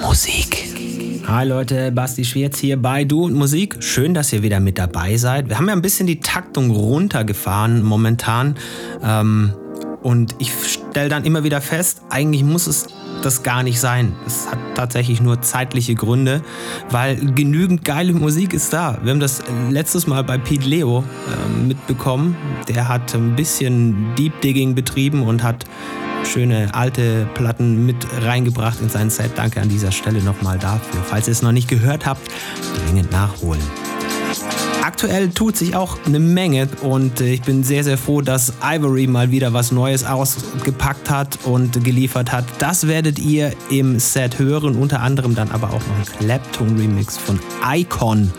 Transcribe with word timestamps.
Musik. 0.00 0.64
Hi 1.26 1.46
Leute, 1.46 1.90
Basti 1.92 2.24
Schwierz 2.24 2.58
hier 2.58 2.80
bei 2.80 3.04
Du 3.04 3.24
und 3.24 3.34
Musik. 3.34 3.76
Schön, 3.80 4.14
dass 4.14 4.32
ihr 4.32 4.42
wieder 4.42 4.60
mit 4.60 4.78
dabei 4.78 5.16
seid. 5.16 5.48
Wir 5.48 5.58
haben 5.58 5.66
ja 5.66 5.74
ein 5.74 5.82
bisschen 5.82 6.06
die 6.06 6.20
Taktung 6.20 6.70
runtergefahren 6.70 7.82
momentan. 7.82 8.56
Ähm, 9.02 9.52
und 10.02 10.36
ich 10.38 10.52
stelle 10.52 11.08
dann 11.08 11.24
immer 11.24 11.42
wieder 11.42 11.60
fest, 11.60 12.02
eigentlich 12.10 12.44
muss 12.44 12.66
es 12.66 12.86
das 13.22 13.42
gar 13.42 13.62
nicht 13.64 13.80
sein. 13.80 14.14
Es 14.26 14.48
hat 14.48 14.58
tatsächlich 14.76 15.20
nur 15.20 15.42
zeitliche 15.42 15.94
Gründe, 15.96 16.42
weil 16.90 17.16
genügend 17.32 17.84
geile 17.84 18.12
Musik 18.12 18.54
ist 18.54 18.72
da. 18.72 18.98
Wir 19.02 19.10
haben 19.10 19.20
das 19.20 19.42
letztes 19.70 20.06
Mal 20.06 20.22
bei 20.22 20.38
Pete 20.38 20.68
Leo 20.68 21.00
äh, 21.00 21.66
mitbekommen. 21.66 22.36
Der 22.68 22.88
hat 22.88 23.14
ein 23.14 23.34
bisschen 23.34 24.14
Deep 24.16 24.40
Digging 24.40 24.76
betrieben 24.76 25.22
und 25.24 25.42
hat 25.42 25.64
schöne 26.28 26.74
alte 26.74 27.26
Platten 27.34 27.86
mit 27.86 27.96
reingebracht 28.22 28.80
in 28.80 28.88
sein 28.88 29.10
Set. 29.10 29.32
Danke 29.36 29.60
an 29.60 29.68
dieser 29.68 29.92
Stelle 29.92 30.22
nochmal 30.22 30.58
dafür. 30.58 31.00
Falls 31.04 31.26
ihr 31.26 31.32
es 31.32 31.42
noch 31.42 31.52
nicht 31.52 31.68
gehört 31.68 32.06
habt, 32.06 32.30
dringend 32.84 33.10
nachholen. 33.10 33.62
Aktuell 34.82 35.30
tut 35.30 35.56
sich 35.56 35.76
auch 35.76 35.96
eine 36.06 36.18
Menge 36.18 36.68
und 36.82 37.20
äh, 37.20 37.32
ich 37.32 37.42
bin 37.42 37.62
sehr, 37.62 37.84
sehr 37.84 37.96
froh, 37.96 38.20
dass 38.20 38.52
Ivory 38.62 39.06
mal 39.06 39.30
wieder 39.30 39.52
was 39.52 39.70
Neues 39.70 40.04
ausgepackt 40.04 41.08
hat 41.08 41.38
und 41.44 41.84
geliefert 41.84 42.32
hat. 42.32 42.44
Das 42.58 42.86
werdet 42.88 43.18
ihr 43.18 43.52
im 43.70 43.98
Set 43.98 44.38
hören, 44.38 44.76
unter 44.76 45.00
anderem 45.00 45.34
dann 45.34 45.50
aber 45.50 45.68
auch 45.68 45.80
noch 45.86 45.96
ein 45.98 46.18
Clapton-Remix 46.18 47.16
von 47.16 47.38
Icon 47.72 48.32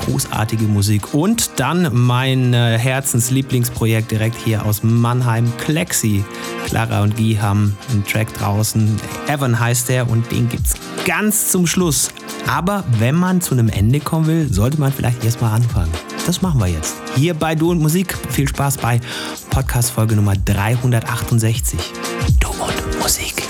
großartige 0.00 0.64
Musik. 0.64 1.14
Und 1.14 1.50
dann 1.56 1.88
mein 1.92 2.54
äh, 2.54 2.78
Herzenslieblingsprojekt 2.78 4.10
direkt 4.10 4.36
hier 4.36 4.64
aus 4.64 4.82
Mannheim, 4.82 5.52
Klexi. 5.58 6.24
Clara 6.66 7.02
und 7.02 7.16
Guy 7.16 7.36
haben 7.40 7.76
einen 7.90 8.04
Track 8.04 8.32
draußen. 8.34 8.96
Evan 9.28 9.58
heißt 9.58 9.88
der 9.88 10.08
und 10.08 10.30
den 10.30 10.48
gibt's 10.48 10.74
ganz 11.04 11.50
zum 11.50 11.66
Schluss. 11.66 12.10
Aber 12.46 12.84
wenn 12.98 13.14
man 13.14 13.40
zu 13.40 13.54
einem 13.54 13.68
Ende 13.68 14.00
kommen 14.00 14.26
will, 14.26 14.52
sollte 14.52 14.78
man 14.78 14.92
vielleicht 14.92 15.24
erstmal 15.24 15.54
anfangen. 15.54 15.90
Das 16.26 16.42
machen 16.42 16.60
wir 16.60 16.66
jetzt. 16.66 16.96
Hier 17.14 17.34
bei 17.34 17.54
Du 17.54 17.70
und 17.70 17.80
Musik. 17.80 18.16
Viel 18.30 18.48
Spaß 18.48 18.78
bei 18.78 19.00
Podcast 19.50 19.92
Folge 19.92 20.16
Nummer 20.16 20.34
368. 20.34 21.78
Du 22.40 22.48
und 22.48 23.00
Musik. 23.00 23.45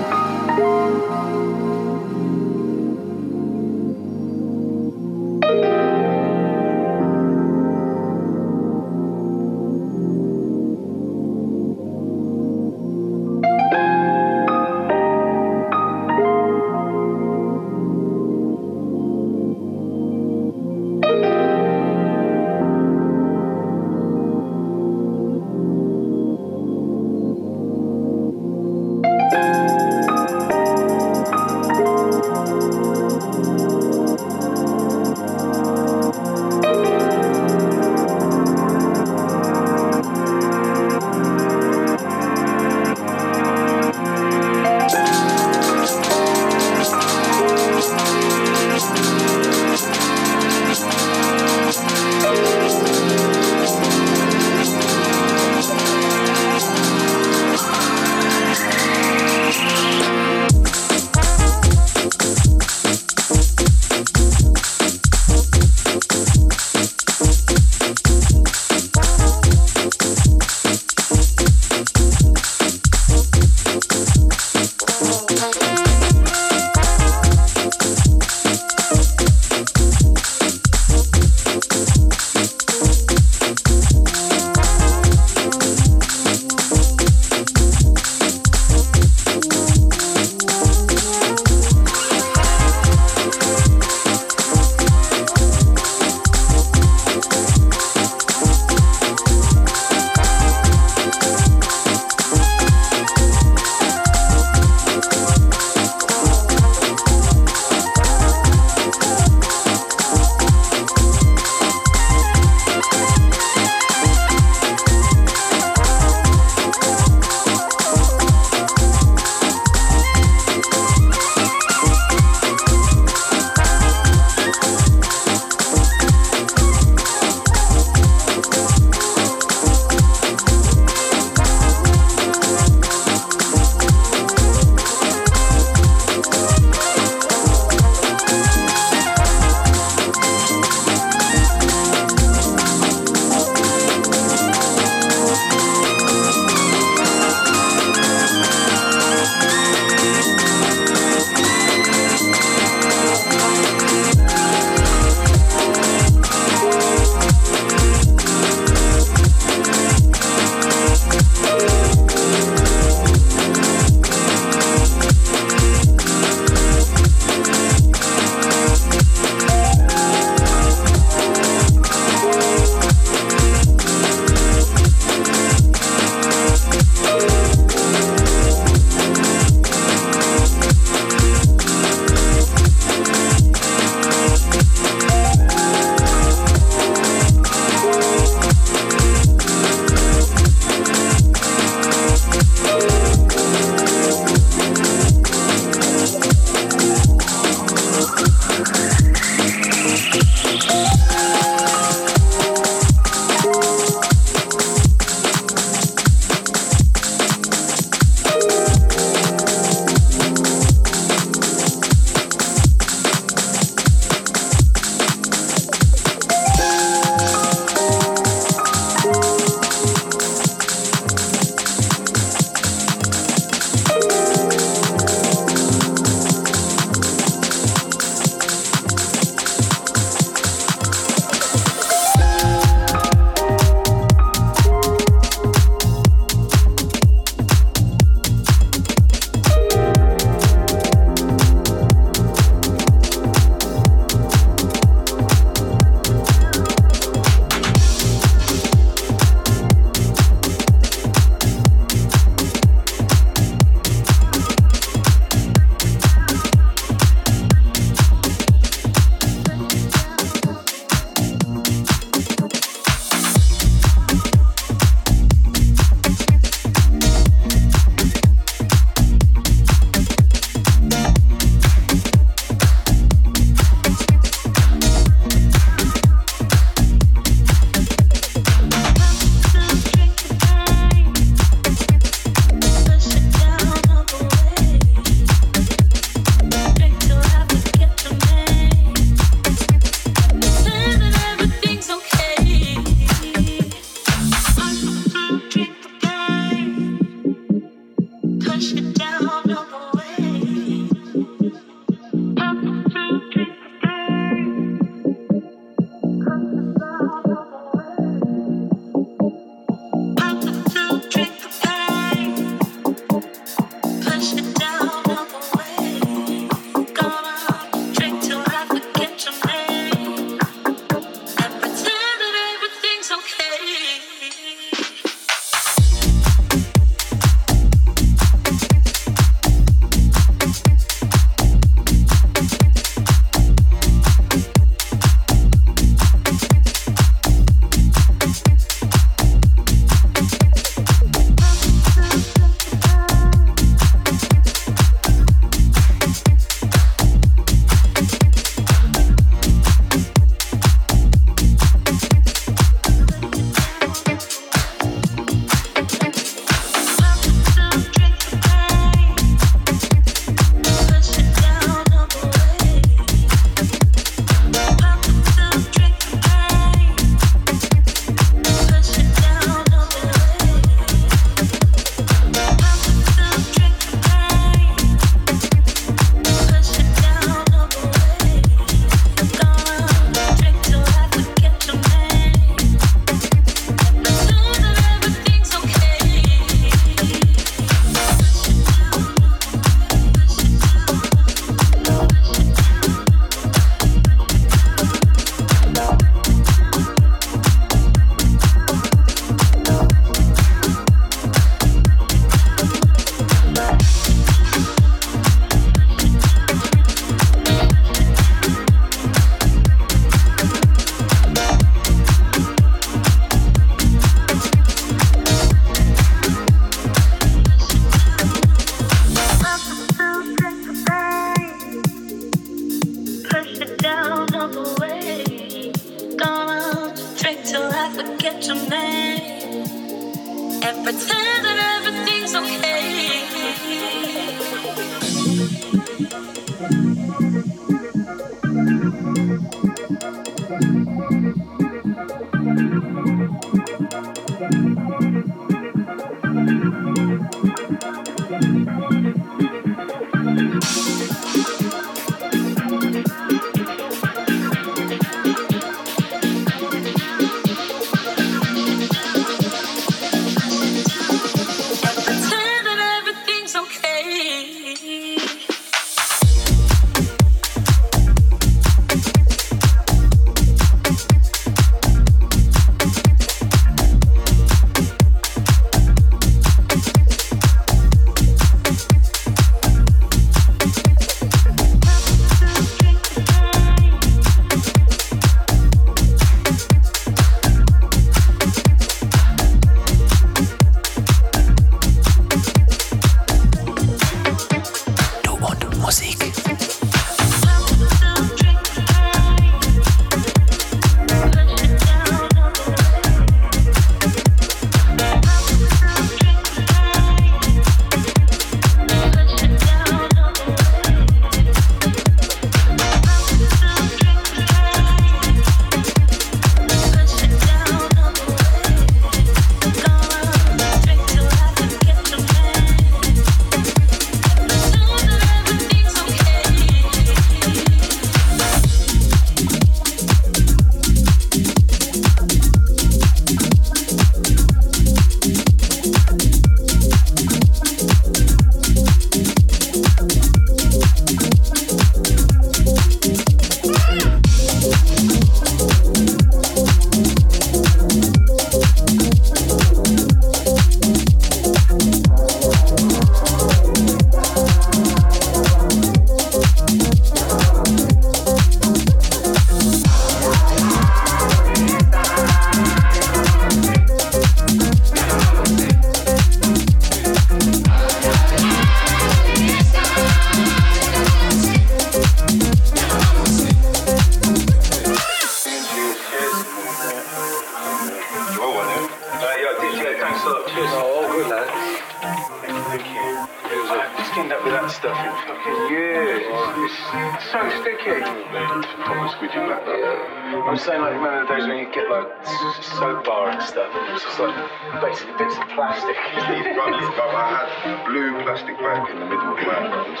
stuff. 593.54 593.70
It 593.72 593.92
was 593.92 594.02
just 594.02 594.18
like 594.18 594.34
basically 594.80 595.14
bits 595.16 595.36
of 595.38 595.46
plastic. 595.54 595.94
Brothers, 595.94 596.90
brother, 596.98 597.14
I 597.14 597.46
had 597.62 597.86
blue 597.86 598.20
plastic 598.24 598.58
bag 598.58 598.90
in 598.90 598.98
the 598.98 599.04
middle 599.06 599.30
of 599.30 599.36
my 599.36 599.44
problems. 599.44 600.00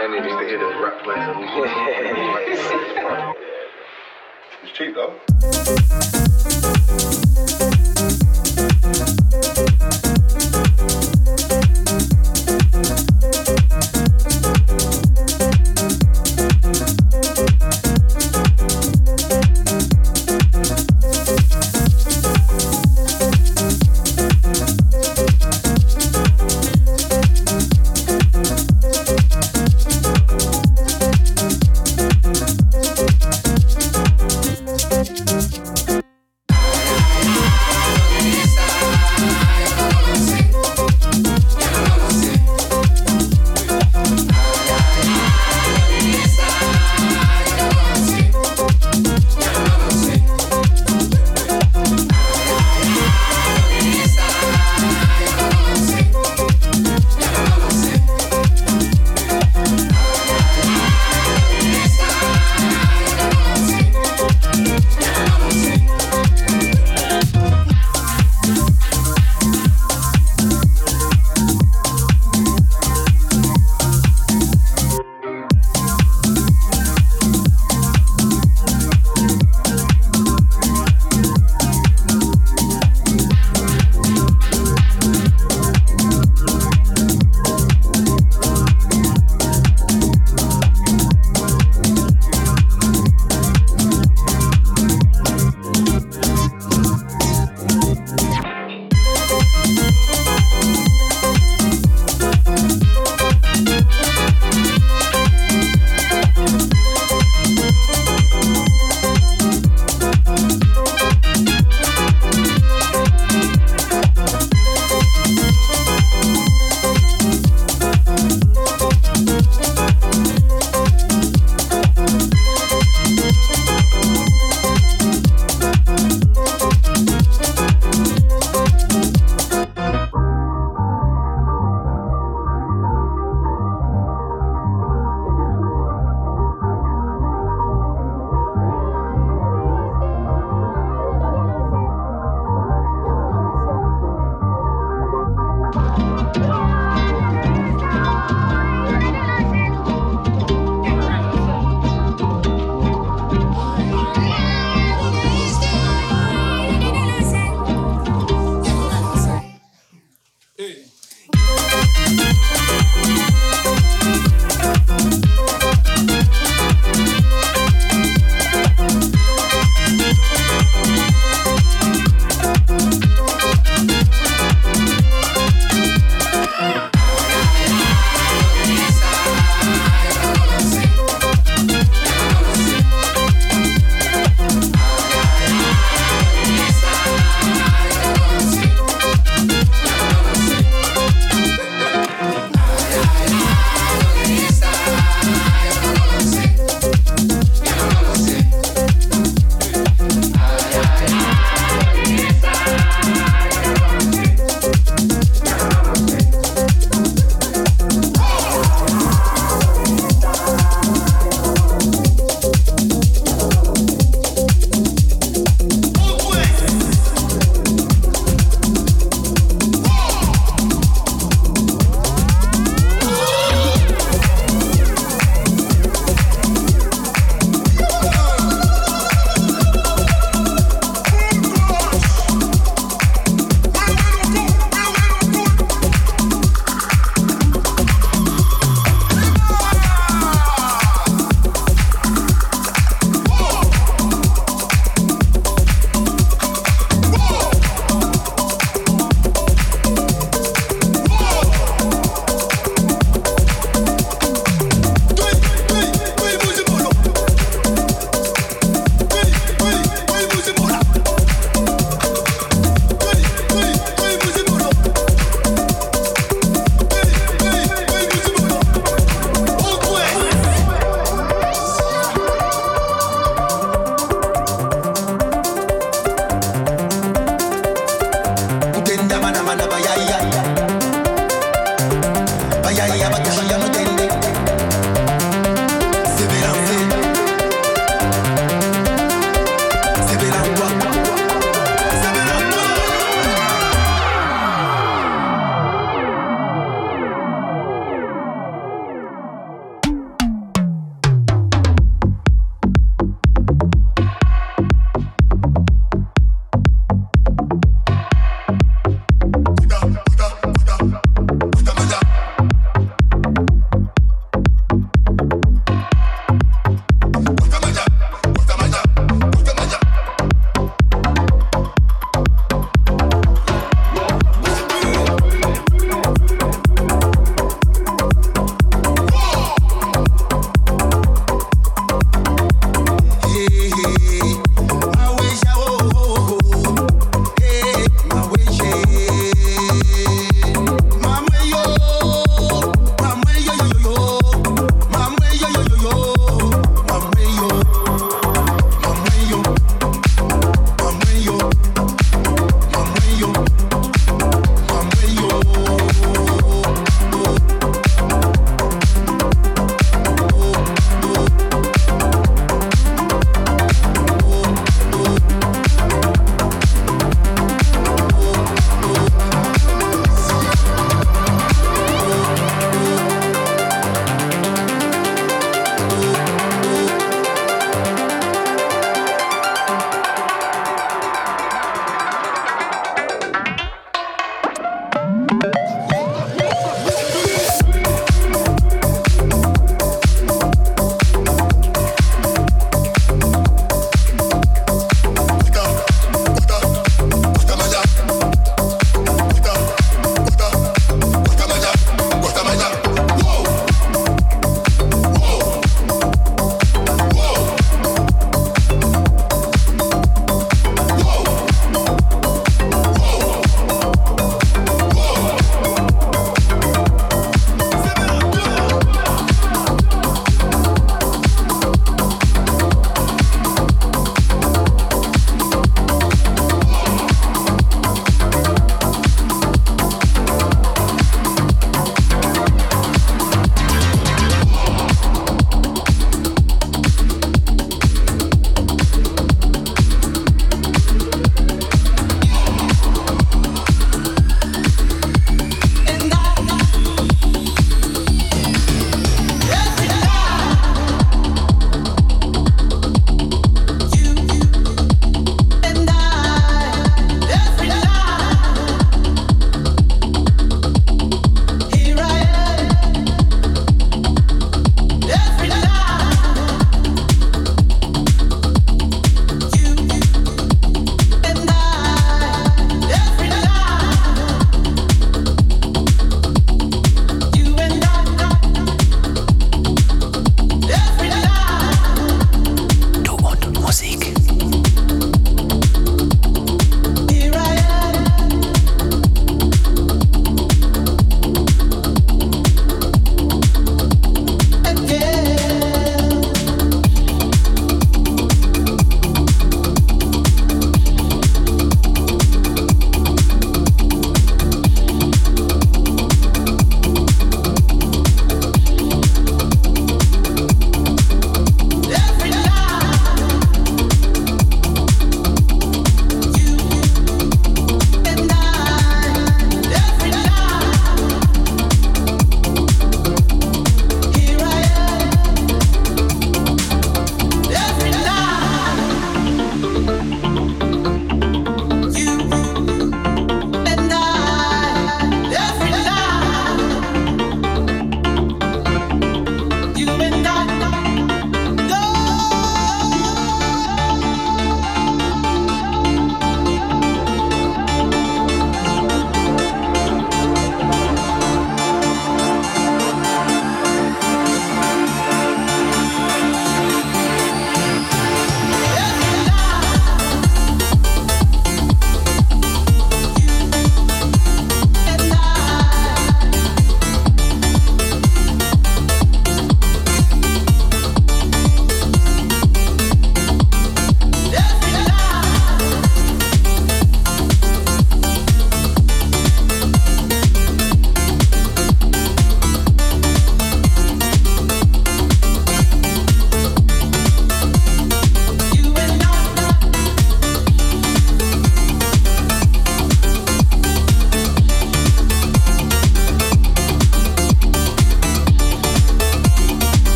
And 0.00 0.14
it 0.14 0.24
was 0.24 0.32
the 0.40 0.56
rap 0.80 0.96
players. 1.04 1.36
It 4.52 4.62
was 4.62 4.72
cheap 4.72 4.94
though. 9.60 9.65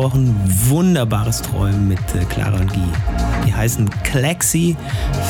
Viel 0.00 0.10
versprochen. 0.10 0.34
Wunderbares 0.68 1.42
Träumen 1.42 1.88
mit 1.88 1.98
äh, 2.14 2.24
Clara 2.28 2.58
und 2.58 2.72
Guy. 2.72 2.82
Die 3.46 3.54
heißen 3.54 3.88
Klexi, 4.04 4.76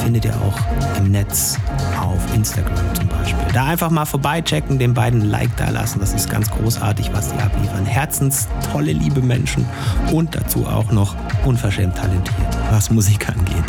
findet 0.03 0.25
ihr 0.25 0.35
auch 0.35 0.59
im 0.99 1.11
Netz 1.11 1.57
auf 2.01 2.35
Instagram 2.35 2.95
zum 2.95 3.09
Beispiel. 3.09 3.53
Da 3.53 3.66
einfach 3.66 3.91
mal 3.91 4.05
vorbeichecken, 4.05 4.79
den 4.79 4.95
beiden 4.95 5.23
ein 5.23 5.31
Like 5.31 5.57
da 5.57 5.71
lassen. 5.71 6.01
Das 6.01 6.12
ist 6.12 6.29
ganz 6.31 6.51
großartig, 6.51 7.12
was 7.12 7.33
die 7.33 7.39
abliefern. 7.41 7.85
Herzens 7.85 8.49
tolle, 8.73 8.93
liebe 8.93 9.21
Menschen 9.21 9.64
und 10.12 10.35
dazu 10.35 10.66
auch 10.66 10.93
noch 10.93 11.14
unverschämt 11.45 11.97
talentiert, 11.97 12.59
was 12.71 12.91
Musik 12.91 13.29
angeht. 13.29 13.64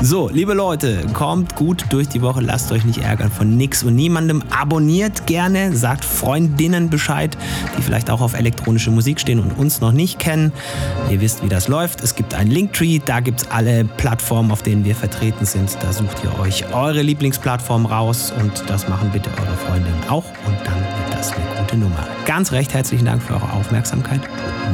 So, 0.00 0.28
liebe 0.28 0.54
Leute, 0.54 1.06
kommt 1.12 1.54
gut 1.56 1.86
durch 1.90 2.08
die 2.08 2.20
Woche, 2.20 2.40
lasst 2.40 2.72
euch 2.72 2.84
nicht 2.84 2.98
ärgern 2.98 3.30
von 3.30 3.56
nix 3.56 3.82
und 3.82 3.94
niemandem. 3.94 4.42
Abonniert 4.50 5.26
gerne, 5.26 5.74
sagt 5.74 6.04
Freundinnen 6.04 6.90
Bescheid, 6.90 7.36
die 7.78 7.82
vielleicht 7.82 8.10
auch 8.10 8.20
auf 8.20 8.34
elektronische 8.34 8.90
Musik 8.90 9.20
stehen 9.20 9.40
und 9.40 9.52
uns 9.52 9.80
noch 9.80 9.92
nicht 9.92 10.18
kennen. 10.18 10.52
Ihr 11.10 11.20
wisst, 11.20 11.42
wie 11.42 11.48
das 11.48 11.68
läuft. 11.68 12.02
Es 12.02 12.14
gibt 12.14 12.34
ein 12.34 12.48
Linktree, 12.48 13.00
da 13.04 13.20
gibt 13.20 13.42
es 13.42 13.50
alle 13.50 13.84
Plattformen, 13.84 14.50
auf 14.50 14.62
denen 14.62 14.84
wir 14.84 14.94
vertreten 14.94 15.44
sind. 15.44 15.76
Da 15.80 15.92
sucht 15.92 16.22
ihr 16.24 16.38
euch 16.40 16.72
eure 16.74 17.02
Lieblingsplattform 17.02 17.86
raus 17.86 18.32
und 18.40 18.64
das 18.68 18.88
machen 18.88 19.10
bitte 19.12 19.30
eure 19.30 19.56
Freundinnen 19.56 20.02
auch 20.08 20.24
und 20.46 20.56
dann 20.64 20.76
wird 20.76 21.18
das 21.18 21.32
eine 21.32 21.44
gute 21.60 21.76
Nummer. 21.76 22.06
Ganz 22.26 22.52
recht 22.52 22.74
herzlichen 22.74 23.06
Dank 23.06 23.22
für 23.22 23.34
eure 23.34 23.52
Aufmerksamkeit. 23.52 24.20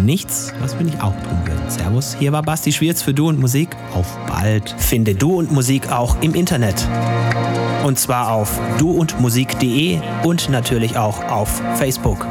Nichts, 0.03 0.53
was 0.61 0.79
wir 0.79 0.85
nicht 0.85 1.03
auch 1.03 1.15
tun 1.23 1.39
würden. 1.45 1.60
Servus, 1.71 2.17
hier 2.19 2.33
war 2.33 2.43
Basti 2.43 2.73
Schwierz 2.73 3.01
für 3.03 3.15
Du 3.15 3.29
und 3.29 3.39
Musik. 3.39 3.77
Auf 3.95 4.19
bald. 4.27 4.75
Finde 4.79 5.15
Du 5.15 5.39
und 5.39 5.53
Musik 5.53 5.91
auch 5.93 6.21
im 6.21 6.35
Internet. 6.35 6.87
Und 7.85 7.99
zwar 7.99 8.33
auf 8.33 8.59
duundmusik.de 8.79 10.01
und 10.25 10.49
natürlich 10.51 10.99
auch 10.99 11.25
auf 11.31 11.63
Facebook. 11.77 12.27